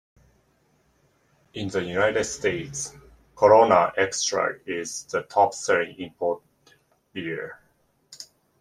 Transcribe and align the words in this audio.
In 1.53 1.67
the 1.67 1.83
United 1.83 2.23
States, 2.23 2.95
Corona 3.35 3.93
Extra 3.95 4.55
is 4.65 5.03
the 5.03 5.21
top 5.21 5.53
selling 5.53 5.93
imported 5.99 6.43
beer. 7.13 7.59